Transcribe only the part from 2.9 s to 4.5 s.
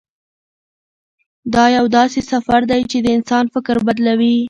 چې د انسان فکر بدلوي.